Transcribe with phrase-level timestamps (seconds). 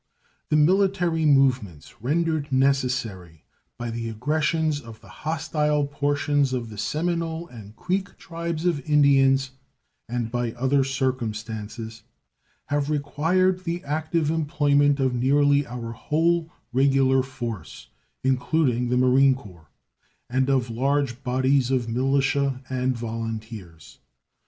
[0.49, 3.43] The military movements rendered necessary
[3.77, 9.51] by the aggressions of the hostile portions of the Seminole and Creek tribes of Indians,
[10.09, 12.01] and by other circumstances,
[12.69, 17.89] have required the active employment of nearly our whole regular force,
[18.23, 19.69] including the Marine Corps,
[20.31, 23.99] and of large bodies of militia and volunteers.